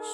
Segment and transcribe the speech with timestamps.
[0.00, 0.08] 晚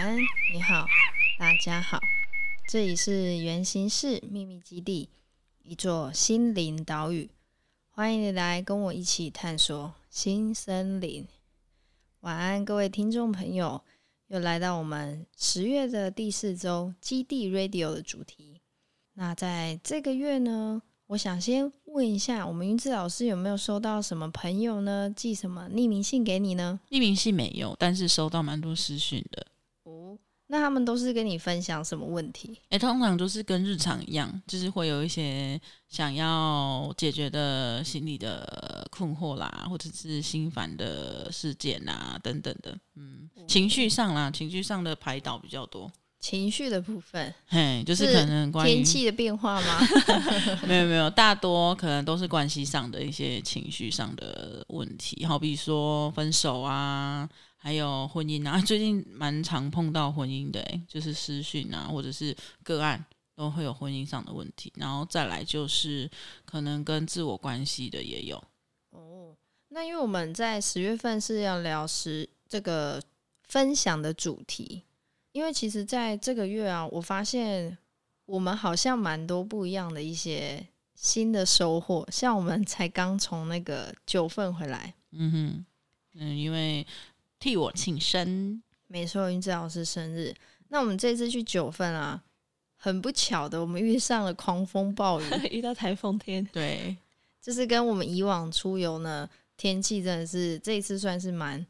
[0.00, 0.18] 安，
[0.52, 0.84] 你好，
[1.38, 2.00] 大家好，
[2.68, 5.08] 这里是源形式秘密基地，
[5.62, 7.30] 一座心灵岛屿，
[7.98, 11.26] 欢迎你来跟我一起探索新森林。
[12.20, 13.82] 晚安，各位听众朋友，
[14.26, 18.60] 又来到我们十月的第四周基地 Radio 的主题。
[19.14, 26.78] 那在这个月呢，我想先问一下，我们云子老师有没有收到什么朋友呢寄什么匿名信给你呢？
[26.90, 29.46] 匿名信没有，但是收到蛮多私讯的。
[30.46, 32.56] 哦，那他们都是跟你分享什么问题？
[32.64, 42.78] 哎、欸，通常都是跟日常一样，就是会有一些想要解决的心理的困惑啦，或者是心烦的事件啊等等的。
[42.94, 45.90] 嗯，情绪上啦，情绪上的排导比较多。
[46.18, 49.78] 情绪的部分，嘿，就是可能关于天气的变化吗？
[50.66, 63.04] 没有没有，大多可能都是关系上的一些情绪上的问题，好比说分手啊，还有婚姻啊， 最近蛮常碰到婚姻的，就是私讯啊，或者是个案
[63.34, 66.10] 都会有婚姻上的问题，然后再来就是
[66.44, 68.42] 可能跟自我关系的也有。
[68.90, 69.36] 哦，
[69.68, 73.02] 那因为我们在十月份是要聊十这个
[73.44, 74.82] 分享的主题。
[75.32, 77.76] 因为其实，在这个月啊，我发现
[78.24, 82.08] 我们好像蛮多不一样的一些新的收获。
[82.10, 85.66] 像我们才刚从那个九份回来，嗯哼，
[86.14, 86.86] 嗯，因为
[87.38, 90.34] 替我庆生，没错，云子老师生日。
[90.68, 92.22] 那我们这次去九份啊，
[92.76, 96.44] 很不巧的，我们遇上了狂风暴雨， 遇到台风天。
[96.52, 96.96] 对，
[97.40, 101.64] 就是跟我们以往出游呢，天气真的是这一次算是蛮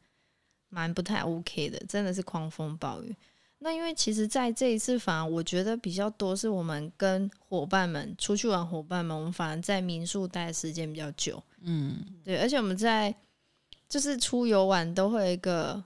[0.69, 3.15] 蛮不太 OK 的，真的是狂风暴雨。
[3.59, 13.15] 那因为其实在这一次，反而我觉得比较多是我们跟伙伴们出去玩，伙伴们我们反而在民宿待的时间比较久，嗯，对，而且我们在
[13.89, 15.83] 就是出游玩都会有一个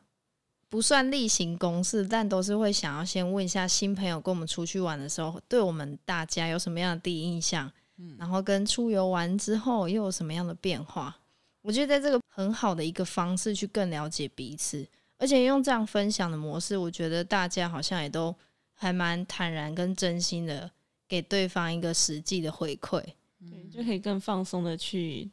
[0.68, 11.16] 不算例行公事，但都是会想要先问一下新朋友跟我们出去玩的时候，对我们大家有什么样的第一印象，嗯，然后跟出游完之后又有什么样的变化，
[11.62, 14.86] 我觉得在这个很好的一个方式去更了解彼此。
[15.18, 18.34] 而且用这样分享的模式，我觉得大家好像也都
[18.72, 20.70] 还蛮坦然跟真心的，
[21.06, 23.02] 给对方一个实际的回馈，
[23.40, 25.30] 对，就可以更放松的去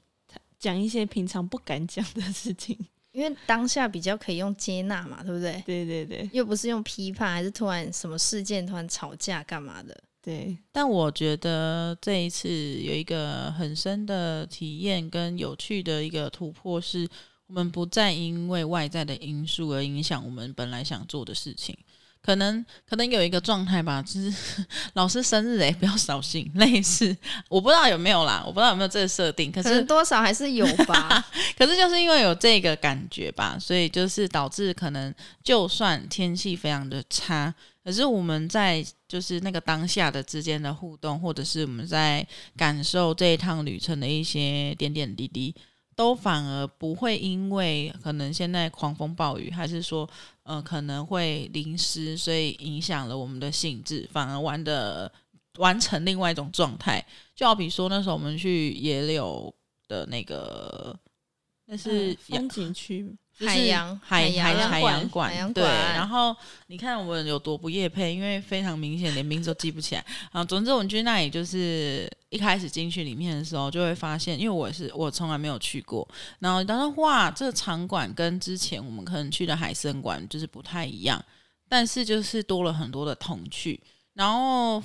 [0.60, 2.78] 讲一些平常不敢讲的事情，
[3.12, 5.62] 因为当下比较可以用接纳嘛，对不对？
[5.66, 10.04] 对对对，又不是用批判，还是突然什么事件突然吵架干嘛的？
[10.22, 10.58] 对。
[10.72, 12.50] 但我觉得这一次
[12.82, 17.08] 有一个很深的体验跟有趣的一个突破是。
[17.50, 21.74] 我们不再因为外在的因素而影响我们本来想做的事情，
[22.22, 24.34] 可能可能有一个状态吧，就是
[24.94, 27.16] 老师生日诶，不要扫兴， 类似
[27.50, 31.26] 我不知道有没有啦，我不知道有没有这个设定，可是可多少还是有吧。
[31.58, 35.14] 可是就是因为有这个感觉吧，所以就是导致可能
[35.44, 42.26] 就算天气非常的差，可是我们在就是那个当下的之间的互动，或者是我们在
[42.58, 45.56] 感受这一趟旅程的一些点点滴滴。
[45.96, 50.08] 都反而不会因为可能现在狂风暴雨，还是说
[50.48, 55.12] 呃可能会淋湿，所以影响了我们的兴致，反而玩的
[55.58, 57.06] 完成另外一种状态。
[57.36, 59.54] 就好比说那时候我们去野柳
[59.88, 60.98] 的那个，
[61.66, 63.14] 那是风景区。
[63.40, 65.64] 就是、海洋海海洋海洋馆，海洋馆对。
[65.94, 70.04] 然后你看我们有多不夜配，因为非常明显，连名字都记不起来。
[70.32, 76.08] 啊，总之我们去那里，就是一开始进去里面的时候，就会发现，因为我是我从来没有去过。
[76.40, 81.24] 然后当时哇，这个场馆跟之前我们可能去的海参馆就是不太一样，
[81.70, 83.80] 但是就是多了很多的童趣。
[84.14, 84.82] 然后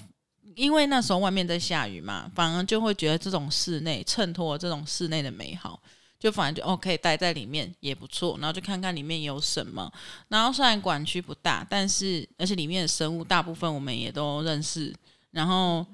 [0.55, 5.81] 因为那时候外面在下雨嘛，反而就会觉得这种室内衬托这种室内的美好。
[6.23, 9.93] 就反正就哦可以待在里面也不错，然后就看看里面有什么。
[10.29, 14.95] 然后虽然馆区不大，但是而且里面的生物大部分我们也都认识。
[15.33, 15.85] 然后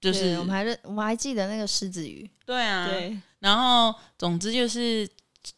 [0.00, 2.28] 就是我们还认，我们还记得那个狮子鱼。
[2.44, 3.16] 对啊，对。
[3.38, 5.08] 然后总之就是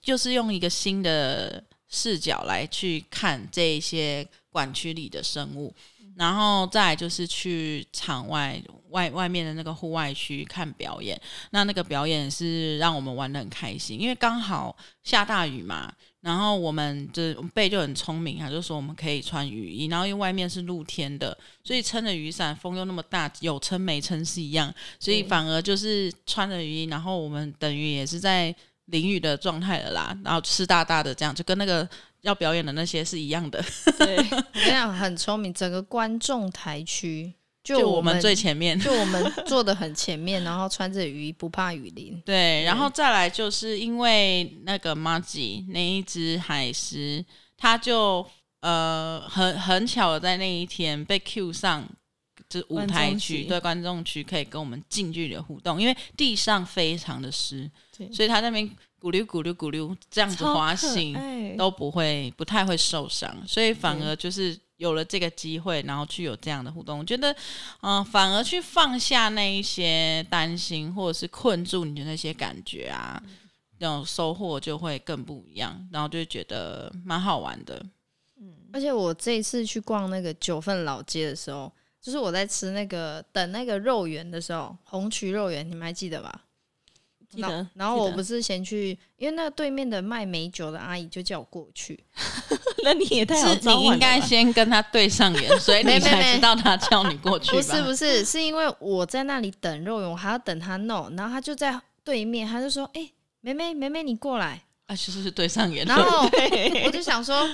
[0.03, 5.75] 就是用一个新的视角来去看这一些馆区里的生物。
[6.21, 11.19] 然后再就是去场外外外面的那个户外区看表演。
[11.51, 15.91] 那那个表演是让我们玩的很开心，因为刚好下大雨嘛。
[16.21, 19.87] 然后我们就贝就很聪明，他就说我们可以穿雨衣。
[19.87, 21.35] 然后因为外面是露天的，
[21.65, 24.71] 所以撑着雨伞，风又那么大，有撑没撑是一样。
[24.99, 28.55] 所以反而就是穿着雨衣，然后我们等于也是在
[28.91, 30.17] 淋雨的状态了啦。
[30.25, 31.89] 然后湿哒哒的这样，就跟那个。
[32.23, 33.65] 要表演的那些是一样的，
[33.99, 34.23] 对，我
[34.53, 35.51] 跟你讲很聪明。
[35.55, 37.33] 整个观众台区
[37.65, 42.21] 就我，们最前面，就我们坐的很前面，然后穿着雨衣不怕雨淋。
[42.27, 47.25] 对，然后再来就是因为那个玛吉那一只海狮，
[47.57, 48.27] 它就
[48.61, 51.89] 呃很很巧的在那一天被 Q 上，
[52.51, 57.71] 就是舞台区对观众区可以跟我们近距离的互动，因为地上非常的湿，
[58.13, 58.71] 所以他那边。
[59.01, 67.33] 咕溜咕溜咕溜，这样子滑行都不会不太会受伤，所以反而就是有了这个机会，然后去有这样的互动，我觉得，
[67.81, 73.19] 嗯、呃，反而去放下那一些担心或者是困住你的那些感觉啊，
[73.79, 77.83] 那种收获就会更不一样，然后就觉得蛮好玩的。
[78.39, 86.43] 嗯，而且我这一次去逛那个九份老街的时候，就是我在吃那个等那个肉圆的时候，红曲肉圆，你们还记得吧？
[87.29, 92.03] 记得，然后我不是先去，因为那个对面的卖美酒的阿姨就叫我过去。
[92.83, 93.55] 那你也太好。
[93.55, 97.53] 你应该先跟他对上眼，所以你才知道他叫你过去。
[97.53, 103.13] 不是不是，是因为我在那里等肉圆，我还要等他弄，然后他就在对面，他就说：“哎、欸，
[103.43, 105.87] 妹妹妹妹，你过来。”啊，其实是对上眼。
[105.87, 106.29] 然后
[106.85, 107.49] 我就想说，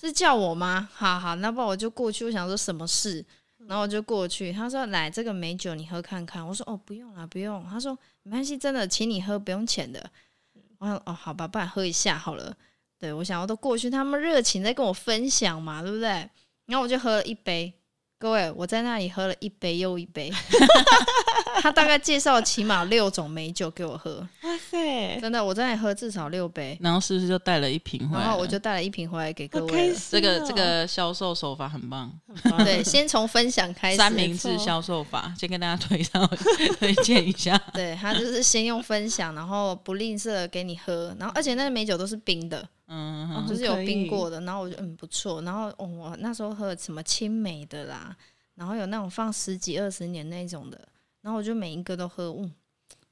[0.00, 0.88] 是叫我吗？
[0.92, 2.24] 好好，那不然我就过去。
[2.24, 3.24] 我想说什么事？
[3.66, 10.10] 然后我就过去，他说：“来，这个美酒你喝看看。”我说：“哦，不用了，不用。”他说：“没关系，真的，请你喝，不用钱的。”
[10.78, 12.54] 我说：“哦，好吧，不然喝一下好了。”
[12.98, 16.08] 对，我想要都过去，他们热情在跟我分享嘛，对不对？
[16.66, 17.72] 然后我就喝了一杯。
[18.18, 20.32] 各位，我在那里喝了一杯又一杯，
[21.60, 24.26] 他大概介绍起码六种美酒给我喝。
[24.42, 26.78] 哇塞，真的，我在那里喝至少六杯。
[26.80, 28.22] 然后是不是就带了一瓶回来？
[28.22, 29.90] 然后我就带了一瓶回来给各位。
[29.90, 32.10] 哦、这个这个销售手法很棒，
[32.42, 33.98] 很棒对，先从分享开始。
[33.98, 36.26] 三明治销售法，先跟大家推上
[36.80, 37.60] 推荐一下。
[37.74, 42.66] 对，他就是先用分享，然后不吝啬给你喝，然后而且那个美酒都是冰的。
[42.86, 48.14] 嗯，嗯，就是有冰过的，然后我就嗯不错，然后哦我那时候喝什么青梅的啦，
[48.54, 50.88] 然后有那种放十几二十年那种的，
[51.22, 52.52] 然后我就每一个都喝，嗯，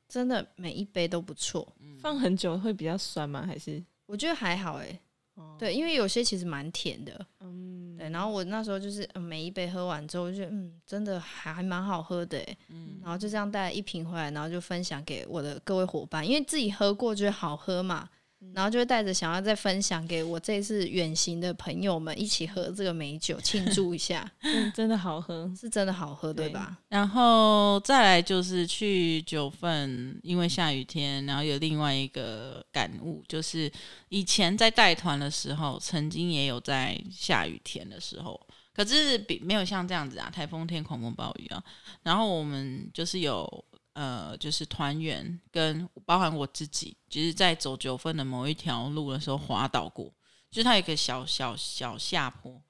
[0.09, 1.67] 真的每一杯都不错。
[2.01, 3.45] 放很久会比较酸吗？
[3.47, 5.01] 还是我觉得还好哎、欸，
[5.35, 18.09] 哦、对，因为有些其实蛮甜的，嗯，对，然后我那时候就是、嗯、每一杯喝完之后，我就觉得嗯真的还还蛮好喝的、欸，嗯，然后就这样带了一瓶回来，然后就分享给我的各位伙伴，因为自己喝过觉得好喝嘛。
[18.55, 26.77] 然后就会带着想要再分享给我这次远行的朋友们一起喝这个美酒庆祝一下， 嗯，真的好喝，是真的好喝，对吧？
[26.89, 33.71] 然后再来就是去九份，因为下雨天，然后有另外一个感悟，就是
[34.09, 38.39] 以前在带团的时候，曾经也有在下雨天的时候，
[38.75, 41.63] 可是比没有像这样子啊，台风天、狂风暴雨啊，
[42.03, 43.65] 然后我们就是有。
[43.95, 50.07] 呃，就是团员跟包含我自己，就是在走九份的某一条路的时候滑倒过，
[50.51, 52.61] 就是它有一个小小小下坡，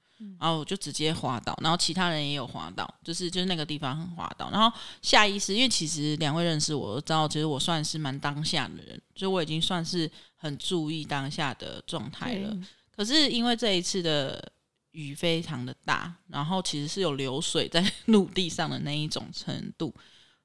[0.41, 12.57] 然后我就直接滑倒，然后其他人也有滑倒，就是就是那个地方很滑倒，然后下意识，因为其实两位认识我，都知道其实我算是蛮当下的人，所以我已经算是很注意当下的状态了。
[12.95, 14.53] 可是因为这一次的
[14.91, 19.95] 雨非常的大，然后其实是有流水在 陆地上的那一种程度。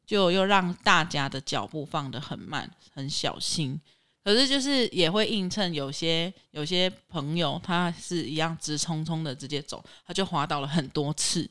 [0.08, 3.80] 就又让大家的脚步放得很慢，很小心。
[4.24, 11.50] 可是就是也会映衬有些有些朋友，他是一样直冲冲的直接走，他就滑倒了很多次。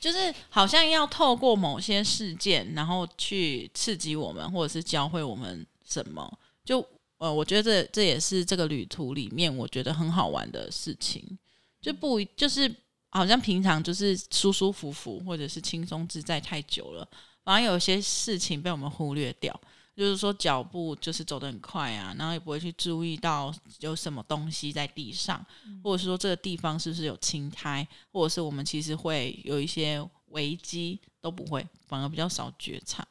[0.00, 6.38] 就是好像要透过某些事件，然后去刺激我们，或者是教会我们什么。
[6.64, 6.84] 就
[7.18, 11.38] 呃，我觉得这这也是这个旅途里面我觉得很好玩的事情。
[11.80, 12.72] 就不就是
[13.10, 17.08] 好像平常就是舒舒服服，或者是轻松自在太久了。
[17.48, 19.58] 反而有些事情被我们忽略掉，
[19.96, 23.50] 就是说脚步就是走得很快啊，然后也不会去注意到
[23.80, 25.42] 有什么东西在地上，
[25.82, 33.02] 或者是说这个地方是不是有青苔，或者是我们其实会有一些危机都不会，反而比较少觉察。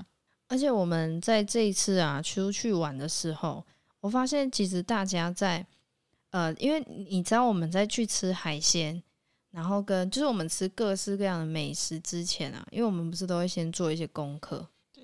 [0.49, 3.65] 而且我们在这一次啊出去玩的时候，
[4.01, 5.65] 我发现其实大家在
[6.29, 6.79] 呃，因为
[7.09, 9.01] 你知道我们在去吃海鲜。
[9.57, 15.03] 然后跟就是我们吃各式各样的美食之前啊，因为我们不是都会先做一些功课，对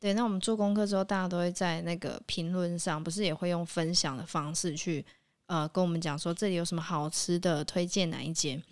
[0.00, 0.14] 对。
[0.14, 5.04] 那我们做功课之后，大家都会在那个评论上，不是也会用分享的方式去
[5.48, 8.62] 呃跟我们讲说这里有什么好吃的，推荐哪一间。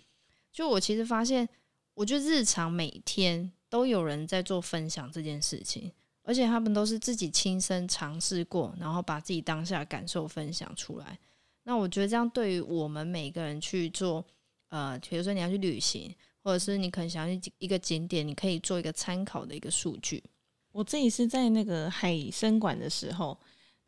[0.51, 1.47] 就我其实发现，
[1.93, 5.91] 我觉得日常每天都有人在做分享这件事情，
[6.23, 11.19] 而且他们都是自己亲身尝试过，然后把自己当下感受分享出来。
[11.65, 14.25] 那我觉得这样对于我们每个人去做，
[14.69, 20.23] 呃，比如说你要去旅行，或者是你可能想要去一个景点，你可以做一个参考的一个数据。
[20.71, 23.37] 我自己是在那个海生馆的时候，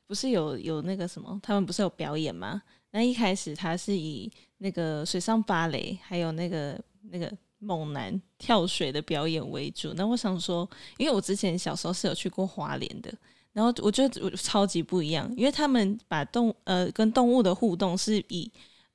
[0.06, 2.62] 不是有有那个什么，他们不是有表演吗？
[2.92, 6.78] 那一开始他是以那个水上芭蕾，还有那个
[7.10, 9.94] 那个猛男跳水的表演为主。
[9.94, 13.14] 那我想说，因为我之前小时候是有去过花莲的。
[13.54, 18.50] 然后我觉得超级不一样，因为他们把动呃跟动物的互动是以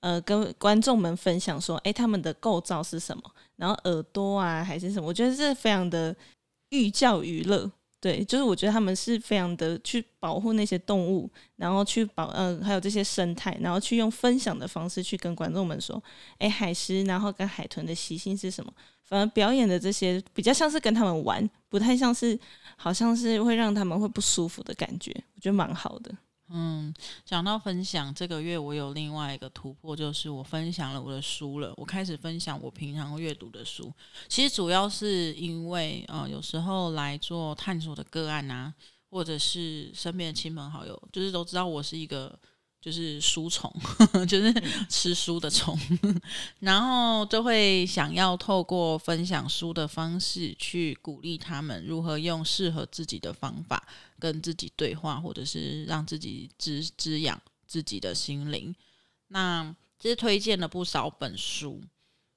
[0.07, 3.23] 呃跟观众们分享说，诶，他们的构造是什么，
[3.57, 6.15] 然后耳朵啊还是什么，我觉得这非常的
[6.69, 7.69] 寓教于乐。
[7.99, 16.01] 对，就是我觉得他们是非常的去保护那些动物，然后去保呃还有这些生态，然后去用分享的方式去跟观众们说，
[16.39, 18.73] 诶，海狮然后跟海豚的习性是什么。
[19.03, 22.39] 反而表演的这些比较像是跟他们玩，不太像是，
[22.77, 26.13] 好像是会让他们会不舒服的感觉，我觉得蛮好的。
[26.49, 31.73] 嗯，讲到分享，这个月我有另外一个突破，就是我分享了我的书了。
[31.77, 33.93] 我开始分享我平常阅读的书，
[34.29, 38.73] 其实主要是因为，呃，有时候来做探索的个案啊，
[39.11, 42.39] 或者是身边的亲朋好友，就是都知道我是一个。
[42.87, 43.69] 就是书虫，
[44.29, 44.55] 就是
[44.89, 45.77] 吃书的虫，
[46.61, 53.89] 然后就会想要透过分享书的方式去鼓励他们如何用适合自己的方法
[54.21, 58.73] 跟自己对话，或者是让自己滋滋养自己的心灵。
[59.27, 61.83] 那其实推荐了不少本书，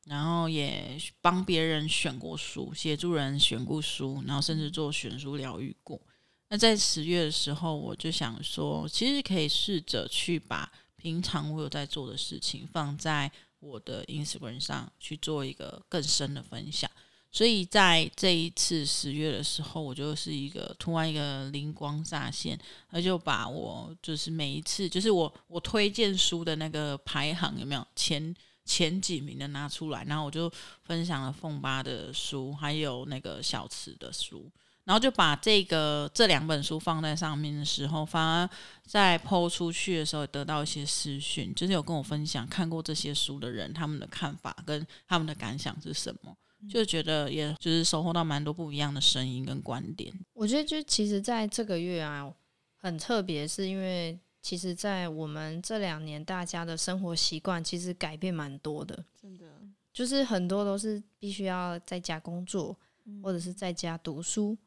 [0.05, 6.01] 然后也帮别人选过书，协助人选过书，然后甚至做选书疗愈过。
[6.49, 16.89] 那在十月的时候，我就想说，其实可以试着去把平常我有在做的事情放在我的 Instagram 上去做一个更深的分享。
[17.31, 30.51] 所以在这一次十月的时候，我就是一个突然一个灵光乍现，那就把我就是每一次就是我我推荐书的那个排行有没有前前几名的拿出来，然后我就
[30.81, 34.49] 分享了凤八的书，还有那个小池的书。
[34.89, 38.49] 然后就把这个这两本书放在上面的时候，反而
[38.87, 46.35] 在 po 出去的时候得到一些私讯，就是有跟我分享看过这些书的人他们的看法跟他们的感想是什么，
[46.67, 50.11] 就觉得也就是收获到蛮多不一样的声音跟观点。
[50.33, 52.27] 我觉得就其实在这个月啊，
[52.75, 59.45] 很特别，是因为其实，在我们这两年大家的生活习惯其实改变蛮多的，真的，
[59.93, 62.75] 就是很多都是必须要在家工作，
[63.21, 64.57] 或者是在家读书。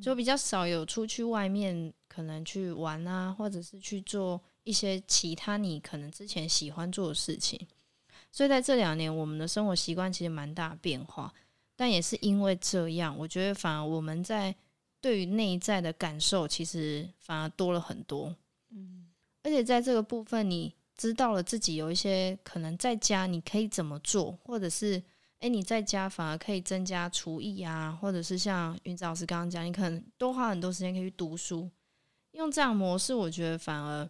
[0.00, 7.60] 就比较少有出去外面，可能去玩啊，或者是去做一些其他你可能之前喜欢做的事情。
[8.30, 11.32] 所以在这两年，我们的生活习惯其实蛮大变化。
[11.76, 14.54] 但也是因为这样，我觉得反而我们在
[15.00, 18.34] 对于内在的感受，其实反而多了很多。
[18.70, 19.08] 嗯，
[19.42, 25.02] 而且在这个部分，你知道了自己有一些可能在家你可以怎么做，或者是。
[25.42, 31.68] 诶，你在家反而可以增加厨艺啊，或者是像云子老师刚刚讲，你可能多花很多时间可以去读书。
[32.30, 34.08] 用这样模式，我觉得反而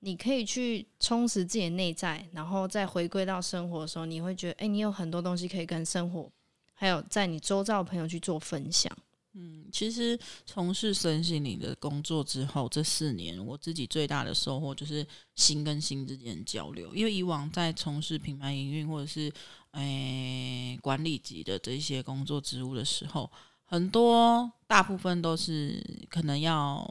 [0.00, 6.28] 你可以去充实自己的内在，然后再回归到生活的时候，你会觉得，诶，你有很多东西可以跟生活，
[6.74, 8.92] 还有在你周遭的朋友去做分享。
[9.36, 16.94] 嗯，其实从事身心灵的工作之后，这四年我自己最大的收获就是心跟心之间的交流。
[16.94, 19.32] 因为以往在从事品牌营运或者是
[19.74, 23.30] 诶、哎、管理级的这些工作职务的时候，
[23.64, 26.84] 很多大部分都是可能要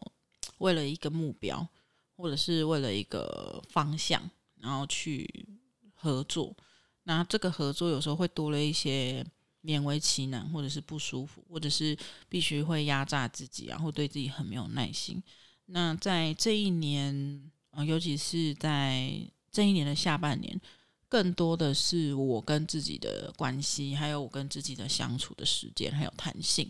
[0.59, 1.67] 为了一个目标，
[2.15, 4.21] 或者是为了一个方向，
[4.59, 5.47] 然后去
[5.93, 6.55] 合作。
[7.03, 9.25] 那这个合作有时候会多了一些。
[9.65, 11.97] 勉为其难，或者是不舒服，或者是
[12.27, 15.23] 必须会压榨自己，然后对自己很没有耐心。
[15.67, 19.09] 那在这一年，呃，尤其是在
[19.49, 20.59] 这一年的下半年，
[21.13, 26.67] 更多的是我跟自己的关系，还有我跟自己的相处的时间，还有弹性。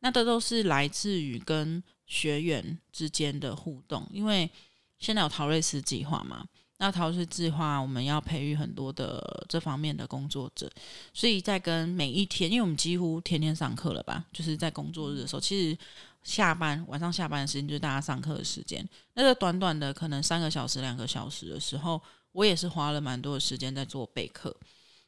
[0.00, 4.50] 那这都是来自于跟学员之间的互动，因为
[4.98, 6.46] 现在有陶瑞斯计划嘛。
[6.76, 10.70] 那陶瑞斯计划，我们要培育很多的这方面的工作者，
[11.14, 15.78] 所以在跟每一天，因为我们几乎天天上课了吧，就是在工作日的时候，其实
[16.22, 18.86] 下班晚上下班的时间就是大家上课的时间。
[19.14, 21.98] 那个短短的可能三个小时、两个小时的时候，
[22.36, 24.54] 我也是花了蛮多的时间在做备课。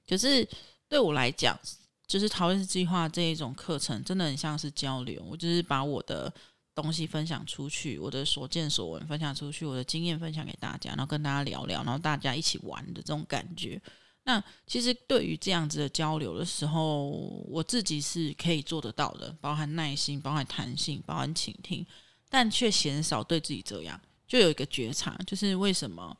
[0.08, 0.49] 可是
[0.88, 1.58] 对我来讲，
[2.06, 5.23] 就是陶氏计划这一种课程，真的很像是交流。
[5.28, 6.32] 我就是把我的。
[6.80, 13.82] 东西分享出去，我的所见所闻分享出去，我的经验分享给大家，然后跟大家聊聊，然后大家一起玩的这种感觉。
[14.23, 17.08] 那其实对于这样子的交流的时候，
[17.49, 21.85] 我自己是可以做得到的，包含耐心，包含弹性，包含倾听，
[22.28, 26.16] 但却鲜少对自己这样，就有一个觉察，就是为什么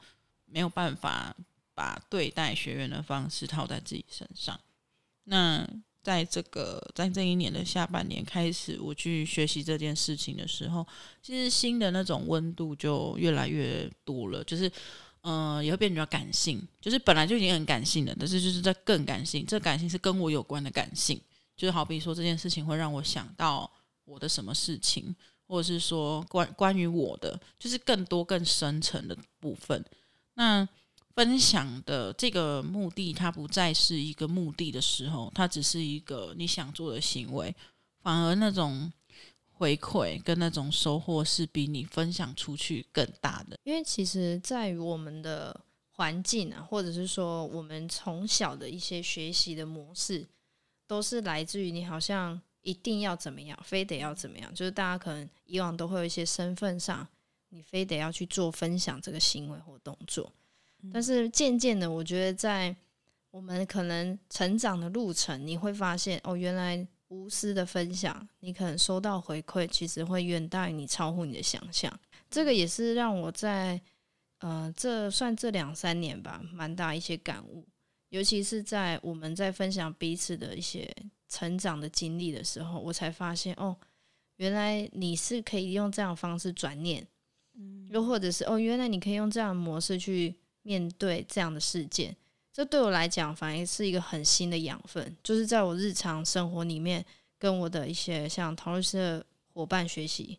[0.50, 1.35] 没有办法
[1.75, 4.59] 把对待学员的方式套在自己身上。
[5.25, 5.69] 那
[6.02, 10.87] 在这个在这一年的下半年开始，我去学习这件事情的时候，
[11.23, 14.71] 其实心的那种温度就越来越多了，就是。
[15.23, 19.45] 嗯、也会变比较感性，就是本来就已经很感性了，但是就是在更感性。
[19.45, 21.21] 这感性是跟我有关的感性，
[21.57, 23.71] 就是好比说这件事情会让我想到
[24.05, 25.14] 我的什么事情，
[25.47, 29.85] 或者是说关关于我的，就是更多更深层的部分。
[30.38, 30.66] 那
[31.14, 37.54] 分享的这个目的，它不再是一个目的的时候，它只是一个你想做的行为，
[38.00, 38.90] 反而那种。
[39.61, 50.25] 回馈跟那种收获是比你分享出去更大的，因为其实在于我们的环境啊，或者是说我们从小的一些学习的模式，
[50.87, 57.04] 都是来自于你好像一定要怎么样，非得要怎么样，就是大家可能以往都会有一些身份上，
[57.49, 60.33] 你非得要去做分享这个行为或动作，
[60.93, 62.75] 但是渐渐的，我觉得在
[63.31, 66.87] 我们可能成长的路程，你会发现哦，原来。
[67.11, 71.90] 无私的分享，你可能收到回馈，其实会远大于你超乎你的想象。
[72.31, 73.81] 这个也是让我在
[74.40, 77.67] 呃，这算这两三年吧，蛮大一些感悟。
[78.11, 80.95] 尤其是在我们在分享彼此的一些
[81.31, 83.75] 成长的经历的时候，我才发现哦，
[84.37, 87.09] 原来你是可以用这样的方式转念，
[87.58, 92.16] 嗯，又或者是哦，原来你可以用这样的模式去面对这样的事件。
[92.50, 97.04] 这对我来讲，反而是一个很新的养分，就是在我日常生活里面，
[97.38, 100.38] 跟我的一些像陶律师的伙伴学习，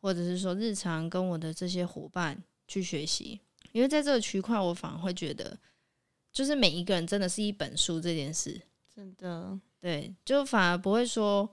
[0.00, 3.40] 或者是说日常跟我的这些伙伴去学习。
[3.72, 5.58] 因为在这个区块，我反而会觉得，
[6.32, 8.60] 就是每一个人真的是一本书这件事，
[8.94, 11.48] 真的对，就反而不会说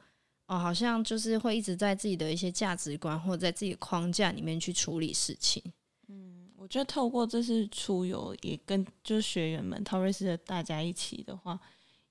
[0.48, 5.62] 哦，好像就是会一直在自己的一些价值观或者在自己框架里面去处理事情。
[6.08, 11.58] 嗯我觉得透过这次出游，也跟就是学员们、陶瑞斯的大家一起的话，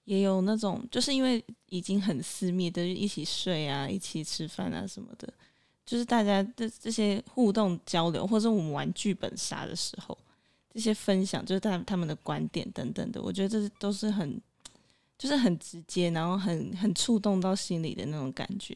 [0.04, 5.32] 也有那种就是因为已经很私密的，就一起睡啊、一起吃饭啊什么的，
[5.84, 10.16] 就是大家的这些互动交流，或者我们玩剧本杀的时候，
[10.72, 14.40] 这些分享，就是他他们的观点等等的，我觉得这都是很
[15.18, 18.74] 就是很直接，然后很很触动到心里的那种感觉。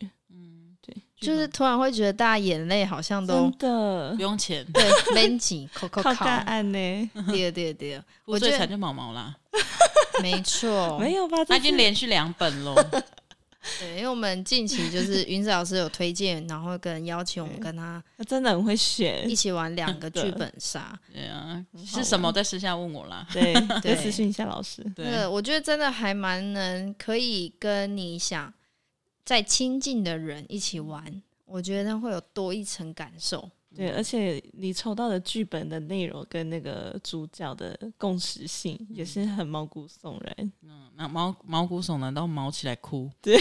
[1.21, 4.83] 就是突然会觉得大家眼泪好像都不用钱，对，
[5.15, 9.37] 冷静，扣扣靠岸呢， 对对对，我最惨就毛毛啦，
[10.23, 11.45] 没错， 没有吧？
[11.45, 12.75] 他已经连续两本了。
[13.81, 20.97] 对，因为我们近期就是 云子老师有推荐，然后跟邀请我们跟他，他真的很会选，一起玩两个 剧本杀。
[21.13, 22.31] 对啊，是什么？
[22.31, 23.27] 在私下问我啦。
[23.33, 24.85] 对，对，私信一下老师。
[24.95, 28.53] 对，我觉得真的还蛮能可以跟你想。
[29.23, 33.49] 在亲近的人一起玩，我觉得会有多一层感受。
[33.75, 40.53] 对，而且你抽到的剧本的内容跟那个主角的共识性也是很毛骨悚然。
[40.63, 43.09] 嗯，那毛毛骨悚然到毛起来哭。
[43.23, 43.41] 对，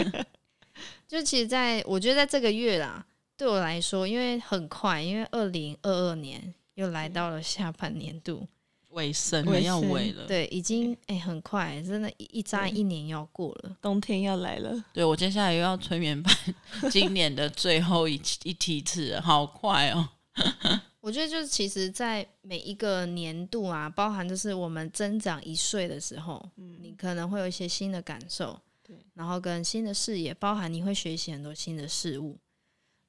[1.08, 8.46] 就其实在我觉得在这个月啦，对我来说，因为很快，因为二零二二年又来到了下半年度。
[8.92, 10.26] 尾声了，要尾了。
[10.26, 14.84] 对，已经哎、欸，很快，真的，一一眨一年要过了，冬天要来了。
[14.92, 16.34] 对，我接下来又要催眠班，
[16.90, 20.08] 今年的最后一一梯次，好快哦。
[21.00, 32.38] 我觉得就是，其实，在每一个年度啊，包含就是我们增长一岁的时候，嗯，你可能会有一些新的感受，对，然后跟新的视野，包含你会学习很多新的事物。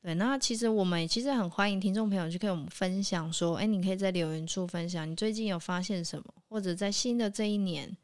[0.04, 7.96] 对，那其实我们其实很欢迎听众朋友去跟我们分享，说，哎，你可以在留言处分享你最近有发现什么，或者在新的这一年，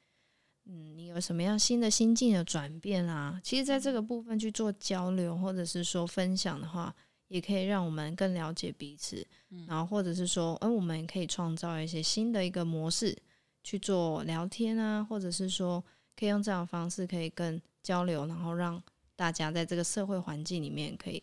[0.64, 3.38] 嗯，你有什么样新的心境的转变啊？
[3.44, 6.96] 其实，在这个部分去做交流，或者是说分享的话，
[7.28, 9.28] 也可以让我们更了解彼此，
[9.68, 13.14] 然后或者是说，哎，我们可以创造一些新的一个模式
[13.62, 15.84] 去做聊天啊，或者是说，
[16.16, 18.82] 可以用这样的方式可以更交流，然后让
[19.18, 21.22] 大家在这个社会环境里面可以。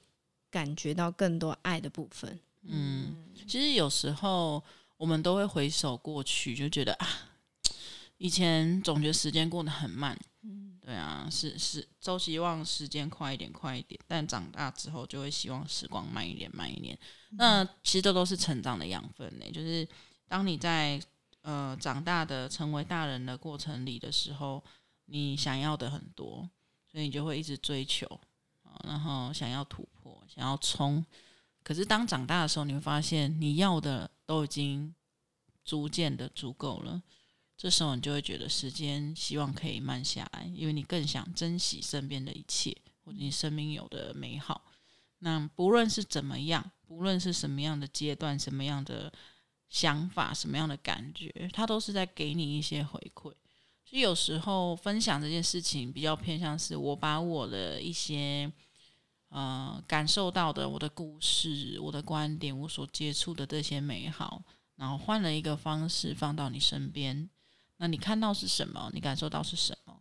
[0.56, 2.40] 感觉到更多爱的部分。
[2.62, 3.14] 嗯，
[3.46, 4.62] 其实有时候
[4.96, 7.06] 我们都会回首过去，就觉得啊，
[8.16, 10.18] 以前总觉得时间过得很慢。
[10.44, 14.00] 嗯，对啊，是是，都希望时间快一点，快一点。
[14.06, 16.98] 但长大之后，就会希望时光慢一点，慢一点。
[17.32, 19.44] 那其实这都是成长的养分呢。
[19.52, 19.86] 就是
[20.26, 20.98] 当你在
[21.42, 24.64] 呃长大的成为大人的过程里的时候，
[25.04, 26.48] 你想要的很多，
[26.90, 28.08] 所以你就会一直追求。
[28.84, 29.95] 然后想要突破，
[30.28, 31.04] 想要冲，
[31.62, 34.94] 可是当长大的时候，你会发现你要的都已经
[35.64, 37.02] 逐渐的足够了。
[37.56, 44.62] 这时候你就会觉得时间希望可以慢下来，因为你更想珍惜身边的一切，或者你生命有的美好。
[45.20, 49.10] 那不论是怎么样，不论是什么样的阶段，什么样的
[49.70, 53.32] 想法，什么样的感觉，它都是在给你一些回馈。
[53.88, 58.52] 所以有时候分享这件事情，比较偏向是我把我的一些
[59.36, 64.42] 呃感受到的，我的故事、我的观点、我所接触的这些美好，
[64.76, 67.28] 然后换了一个方式放到你身边。
[67.76, 68.90] 那你看到是什么？
[68.94, 69.94] 你感受到是什么？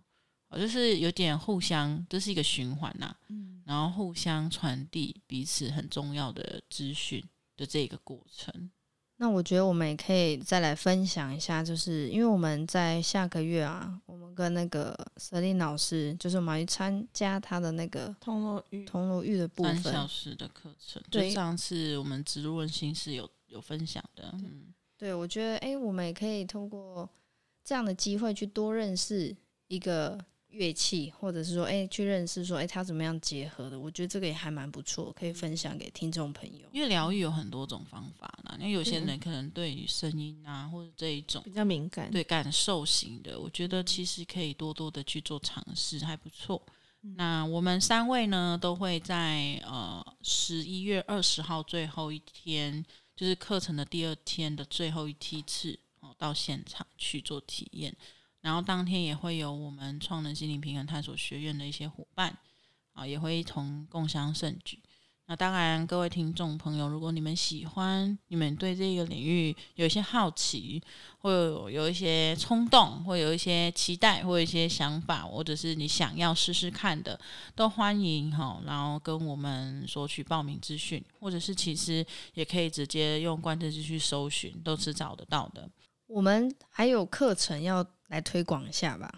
[0.48, 3.19] 我就是有点互相，这是一个循环呐、啊。
[3.28, 7.21] 嗯，然后互相传递彼此很重要的资讯
[7.58, 8.71] 的这个过程。
[9.17, 21.01] 那我觉得我们也可以再来分享一下，就是因为我们在下个月啊，我们跟那个 Celine 老师，就是我们要去参加他的那个铜锣玉铜锣玉的部分三小时的课程。
[21.10, 24.30] 对，上次我们植入问心是有有分享的。
[24.34, 27.10] 嗯，对，我觉得哎、欸，我们也可以通过
[27.63, 29.36] 这样的机会去多认识
[29.67, 30.19] 一个。
[30.56, 33.78] 乐器，或者是说，哎、欸，去认识说，哎、欸，它怎么样结合的？
[33.78, 36.68] 我觉得这个也还蛮不错，可以分享给听众朋友。
[36.72, 46.62] 因为疗愈有很多种方法呢，因为有些人可能对于声音啊，或者这一种比较敏感，对感受型的，我觉得其实可以多多的去做尝试，还不错。
[47.02, 52.84] 嗯、那我们三位呢，都会在呃十一月二十号最后一天，
[53.15, 57.96] 就是课程的第二天的最后一梯次哦，到现场去做体验。
[58.45, 62.38] 然后当天也会有我们创能心灵平衡探索学院的一些伙伴
[62.93, 64.79] 啊，也会一同共襄盛举。
[65.25, 70.79] 那当然，各位听众朋友，如果你们喜欢，你们对这个领域有一些好奇，
[71.17, 77.19] 或有有一些冲动，或有一些期待，或有一些想法，或者是你想要试试看的，
[77.55, 78.62] 都欢迎哈。
[78.63, 82.05] 然后跟我们索取报名资讯，或者是其实
[82.36, 85.67] 也可以直接用关键字去搜寻，都是找得到的。
[86.05, 87.84] 我们还有课程要。
[88.08, 89.12] 来推广一下吧，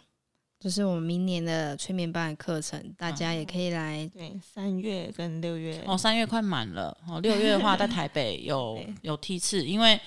[0.60, 4.04] 就是我们明年的催眠班的课程，大家也可以来。
[4.06, 10.00] 嗯、对，三月跟六月哦，三月快满了哦，六月的话在台北有 有梯次，因为。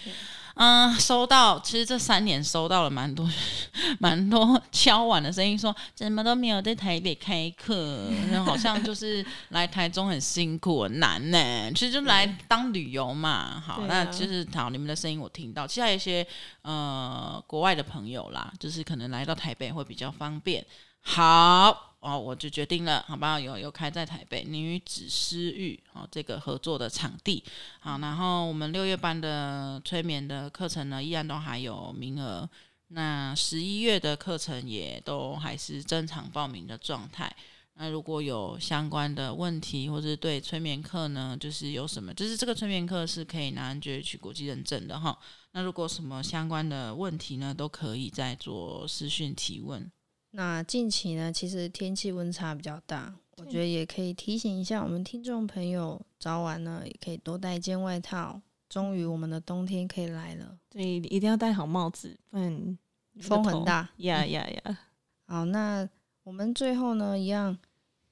[0.62, 1.59] 嗯，收到。
[1.61, 3.27] 其实这三年收到了蛮多、
[3.99, 8.11] 蛮多敲碗的声音，说怎么都没有在台北开课，
[8.44, 11.73] 好像就是来台中很辛苦、很难呢。
[11.73, 13.59] 其实就来当旅游嘛。
[13.59, 15.66] 好，那就是好，你们的声音我听到。
[15.66, 16.27] 其他一些
[16.61, 20.62] 呃国外的朋友啦，就是可能来到台北会比较方便。
[21.01, 21.89] 好。
[22.00, 23.38] 哦，我就决定了，好不好？
[23.38, 27.44] 有有开在台北女子私域哦，这个合作的场地
[27.78, 32.48] 好，然后我们六月班的催眠的课程呢，依然都还有名额。
[32.88, 37.30] 那十一月的课程也都还是正常报名的状态。
[37.74, 45.16] 那如果有相关的问题，或者对催眠课呢，就是有什么，就是这个催眠课是可以拿 NGH 国际认证的哈。
[45.52, 49.90] 那如果什么相关的问题呢，都可以再做私讯提问。
[50.33, 58.40] 那近期呢，其实天气温差比较大，我觉得也可以提醒一下我们听众朋友，早晚呢也可以多带一件外套。
[58.69, 62.79] 终于我们的冬天可以来了，对，一定要戴好帽子，不然
[63.21, 63.90] 风很大。
[63.97, 64.79] 呀呀呀！
[65.27, 65.88] 好，那
[66.23, 67.59] 我们最后呢，一样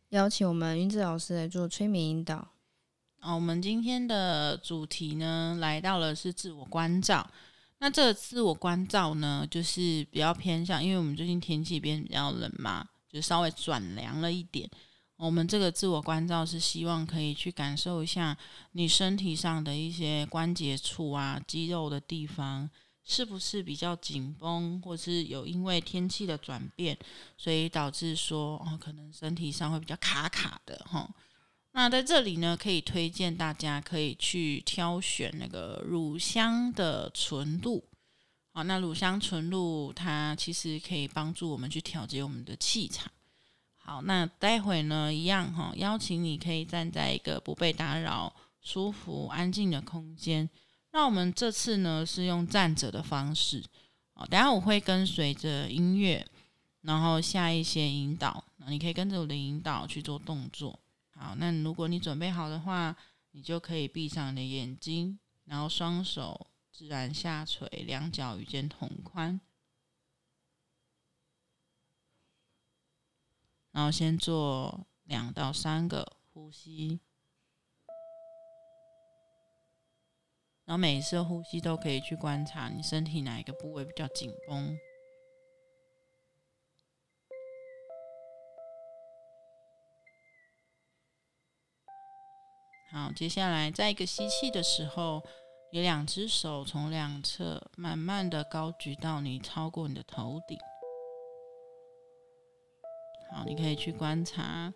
[0.08, 2.48] 邀请我们云子老师来做催眠引导。
[3.20, 7.30] 哦，我们今天的主题呢，来到了是自我关照。
[7.80, 14.68] 那这个自我关照呢，就是比较偏向，因为我们最近天气变比较冷嘛，就稍微转凉了一点。
[15.16, 18.36] 我们这个自我关照是希望可以去感受一下
[18.72, 22.68] 你身体上的一些关节处啊、肌肉的地方，
[23.04, 26.96] 是不是比较紧绷，或是有因为天气的转变，
[27.36, 31.08] 所以导致说哦，可能身体上会比较卡卡的哈。
[31.72, 37.84] 那在这里呢，可以推荐大家可以去挑选那个乳香的纯露。
[38.52, 43.08] 好，那乳香纯露它其实可以帮助我们去调节我们的气场。
[43.76, 50.48] 好，那待会呢一样哈，邀请你可以站在一个不被打扰、舒服、安静的空间。
[50.90, 53.62] 那我们这次呢是用站着的方式。
[54.14, 56.26] 哦，等下我会跟随着音乐，
[56.80, 60.76] 然后下一些引导，你可以跟着我的引导去做动作。
[61.18, 62.96] 好，那如果你准备好的话，
[63.32, 69.40] 你就可以闭上你的眼睛，然后双手自然下垂，两脚与肩同宽，
[73.72, 77.00] 然后先做两到三个呼吸，
[80.64, 84.78] 然后每一次呼吸都可以去观察你身体哪一个部位比较紧绷。
[92.90, 95.22] 好，接下来在一个吸气的时候，
[95.70, 100.58] 你两只手从两侧慢慢的高举到你超过你的头顶。
[103.30, 104.72] 好，你可以去观察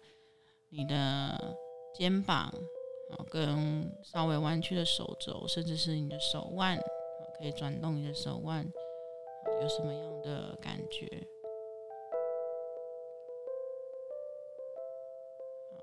[0.69, 1.57] 你的
[1.95, 2.53] 肩膀，
[3.17, 6.79] 好，跟稍微弯曲的手肘，甚至是你的手腕，
[7.39, 8.71] 可以转动你的手腕，
[9.63, 11.27] 有什么样的感觉？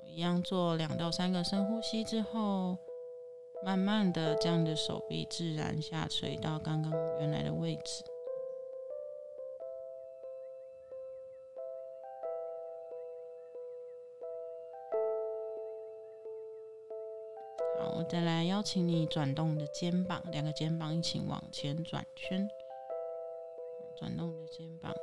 [0.09, 2.77] 一样做两到三个深呼吸之后。
[3.61, 8.05] 慢慢的将你的手臂自然下垂到刚刚原来的位置。
[17.77, 22.47] 好，我再来邀请你转动你的肩膀，两个肩膀一起往前转圈，
[23.97, 24.93] 转动你的肩膀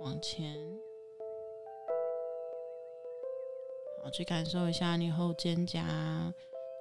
[0.00, 0.56] 往前。
[4.02, 5.80] 好，去感受一下你后肩胛。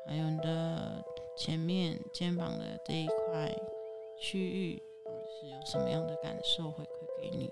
[0.07, 1.05] 还有你的
[1.37, 3.55] 前面肩膀的这一块
[4.19, 7.47] 区域，是有什么样的感受回馈给你？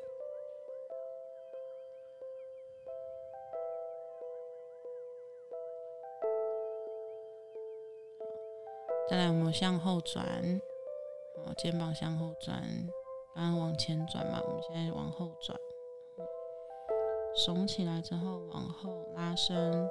[9.08, 10.60] 再来，我们向后转，
[11.58, 12.64] 肩膀向后转，
[13.36, 15.60] 刚刚往前转嘛，我们现在往后转，
[17.40, 19.88] 耸起来之后往后拉伸。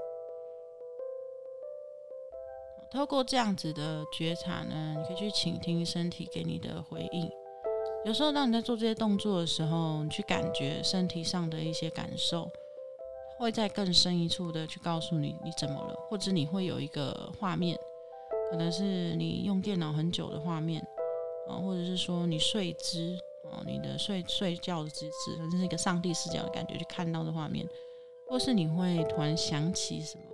[2.91, 7.31] 透过这样子的觉察呢，你可以去倾听身体给你的回应。
[8.05, 12.51] 有时候，当你在做这些动作的时候，你去感觉身体上的一些感受，
[13.39, 17.79] 会在更深一处的去告诉你你怎么了，或者你会有一个画面，
[18.51, 20.81] 可能是你用电脑很久的画面
[21.49, 23.19] 啊，或者是说你睡姿
[23.51, 27.67] 哦，你的睡睡觉的姿势，甚至是一个上帝视角的感觉去看到的画面，
[28.27, 30.25] 或是你会突然想起什么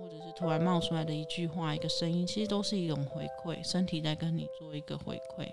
[0.00, 0.26] 或者是。
[0.36, 5.48] 突然冒出来的一句话、一个声音，其实都是一种回馈，身体在跟你做一个回馈。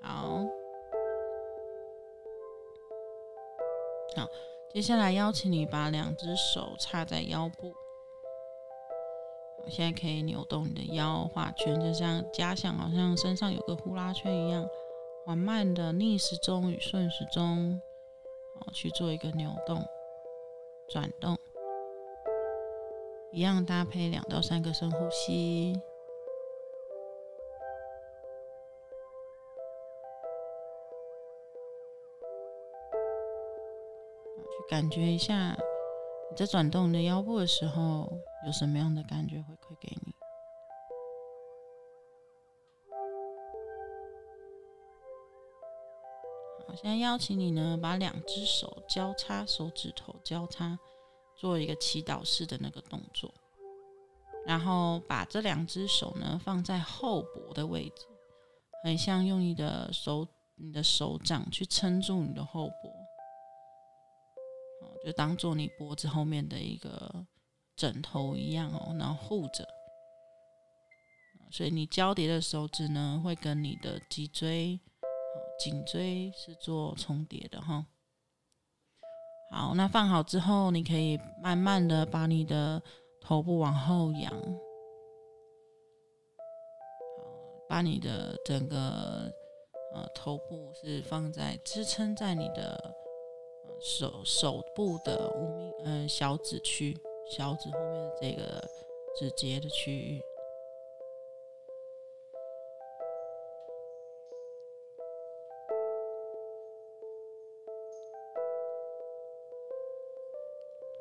[0.00, 0.44] 好，
[4.14, 4.28] 好，
[4.72, 7.74] 接下来邀请你把两只手插在腰部，
[9.68, 14.64] 现在可以扭动你的腰画圈，就像假想好像身上有个呼啦圈一样，
[15.24, 17.80] 缓慢的逆时钟与顺时钟，
[18.60, 19.84] 好，去做一个扭动、
[20.88, 21.36] 转动。
[23.32, 25.74] 一样搭配两到三个深呼吸，
[34.44, 35.54] 去感觉一下
[36.30, 38.10] 你在转动你的腰部的时候，
[38.46, 40.14] 有什么样的感觉回馈给你。
[46.66, 50.78] 好，现在邀请你呢，把两只手交叉，手指头交叉。
[51.38, 53.30] 做一个祈祷式的那个动作，
[54.46, 58.06] 然后把这两只手呢放在后脖的位置，
[58.82, 62.90] 很像用你的手、你的手掌去撑住你的后脖，
[65.06, 67.24] 就当做你脖子后面的一个
[67.76, 69.64] 枕头一样哦，然后护着。
[71.52, 74.80] 所以你交叠的手指呢，会跟你的脊椎、
[75.60, 77.86] 颈椎是做重叠的哈。
[79.52, 82.82] 好，那放好之后，你可以慢慢的把你的
[83.20, 84.32] 头部往后仰，
[87.68, 89.32] 把你的整个
[89.94, 92.92] 呃头部是放在支撑在你的
[93.78, 96.96] 手手部的无名呃小指区，
[97.30, 98.68] 小指后面的这个
[99.16, 100.20] 指节的区域。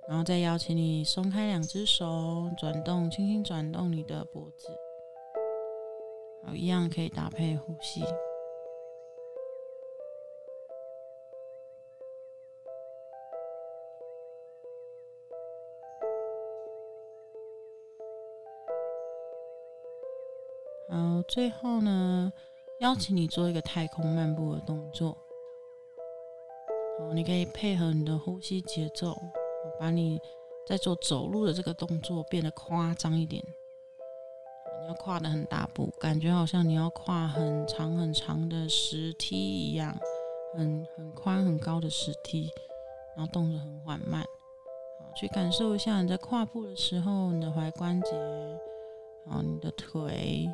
[0.07, 2.05] 然后再邀请你松开两只手，
[2.57, 4.67] 转动，轻轻转动你的脖子，
[6.45, 8.01] 好，一样可以搭配呼吸。
[20.95, 22.31] 好，最后呢，
[22.79, 25.17] 邀请你做一个太空漫步的动作。
[26.97, 29.13] 好，你可以配合你的呼吸节奏。
[29.77, 30.21] 把你
[30.65, 33.43] 在做走路的这个动作变得夸张一点，
[34.79, 39.93] 你要跨得很大步，感觉好像你要跨很长很长的石梯一样，
[40.53, 42.47] 很很宽很高的石梯，
[43.17, 48.11] 然后动作很缓慢，好，去感受一下你在跨步的时候，你的踝关节，
[49.25, 50.47] 然后你的腿，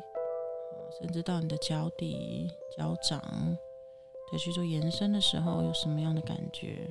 [0.98, 3.20] 甚至到你的脚底、脚掌，
[4.30, 6.88] 再去做延伸的时候，有什么样的感觉？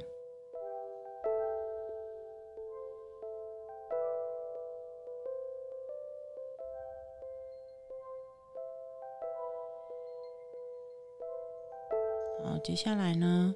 [12.43, 13.55] 好，接下来呢，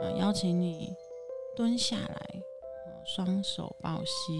[0.00, 0.94] 呃，邀请你
[1.54, 2.42] 蹲下来，
[3.06, 4.32] 双手抱膝，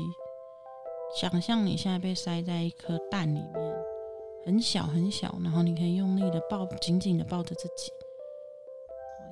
[1.14, 3.97] 想象你现在被塞在一颗蛋里面。
[4.44, 7.92] 很小很小，然后你可以用力的抱，紧紧的抱着自己，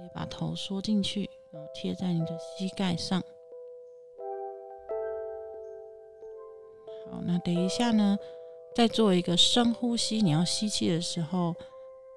[0.02, 3.22] 也把头缩进去，然后贴在你的膝盖上。
[7.10, 8.18] 好，那等一下呢，
[8.74, 10.20] 再做一个深呼吸。
[10.20, 11.54] 你要吸气的时候，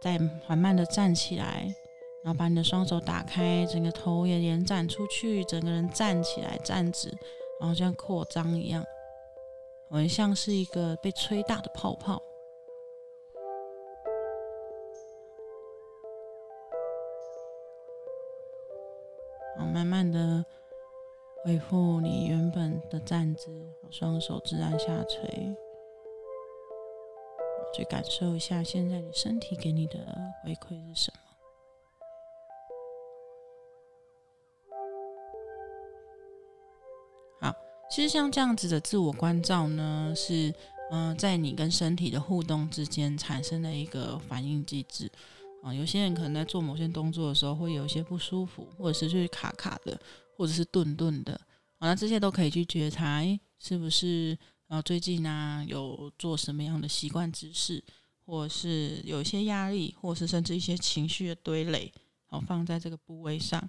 [0.01, 1.73] 再缓慢的站起来，
[2.23, 7.15] 然后把你的双手打开，整个头也延展出去，整个人站起来，站直，
[7.61, 8.83] 然后像扩张一样，
[9.89, 12.21] 很像是一个被吹大的泡泡。
[19.69, 20.43] 慢慢的。
[21.45, 23.49] 恢复你原本的站姿，
[23.89, 25.55] 双手自然下垂，
[27.73, 29.99] 去感受一下现在你身体给你的
[30.43, 31.19] 回馈是什么。
[37.39, 37.55] 好，
[37.89, 40.53] 其实像这样子的自我关照呢，是
[40.91, 45.09] 嗯、在你跟身体的互动之间产生的一个反应机制
[45.61, 49.99] 啊、有些人可能在做某些动作的时候会有一些不舒服，或者是就是卡卡的。
[50.39, 51.33] 或者是顿顿的，
[51.77, 53.21] 好，那这些都可以去觉察，
[53.59, 54.37] 是不是？
[54.69, 57.83] 啊最近呢，有做什么样的习惯姿势，
[58.25, 61.91] 或者是有一些压力，或者是甚至一些情绪的堆垒，
[62.25, 63.61] 好，放在这个部位上，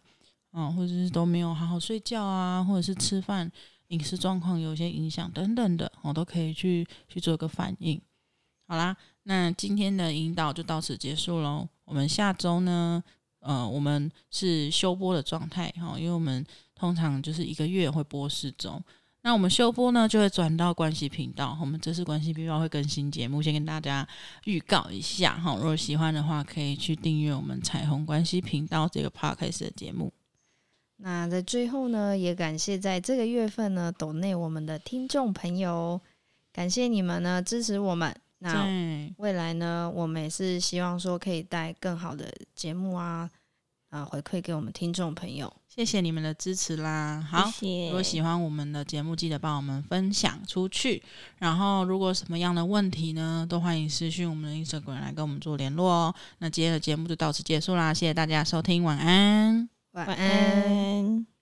[0.52, 3.50] 啊，或者是都没有好好睡觉啊，或者是吃饭
[3.88, 8.00] 饮食状况有些影响等等的，我都可以去去做一个反应。
[8.70, 11.66] 好啦，那今天的引导就到此结束喽。
[11.84, 13.02] 我们下周呢？
[13.40, 18.80] 呃，我们是休播的状态哈，因为我们通常就是一个月会播四周。
[19.22, 21.58] 那我们休播呢，就会转到关系频道。
[21.60, 24.06] 我们这次关系频道会更新节目，先跟大家
[24.44, 25.56] 预告一下哈。
[25.56, 30.12] 如果喜欢的话，可以去订阅我们彩虹关系频道这个 podcast 的节目。
[30.98, 36.00] 那在最后呢，也感谢在这个月份呢，抖内我们的听众朋友，
[36.52, 38.14] 感谢你们呢支持我们。
[38.40, 38.66] 那
[39.18, 43.30] 未来呢，我们也是希望说可以带更好的节目啊，
[43.90, 45.52] 啊回馈给我们听众朋友。
[45.68, 47.24] 谢谢你们的支持啦！
[47.30, 47.86] 好，谢谢。
[47.86, 51.00] 如果喜欢我们的节目，记得帮我们分享出去。
[51.38, 56.14] 然后，如果什么样的问题呢，都欢迎私讯我们的 Instagram 来跟我们做联络哦。
[56.38, 61.39] 那今天的节目就到此结束啦，谢谢大家收听，晚安，晚安。